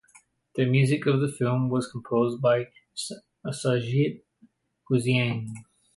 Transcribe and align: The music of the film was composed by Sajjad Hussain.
The 0.55 0.65
music 0.65 1.05
of 1.05 1.21
the 1.21 1.31
film 1.31 1.69
was 1.69 1.91
composed 1.91 2.41
by 2.41 2.69
Sajjad 3.47 4.23
Hussain. 4.89 5.53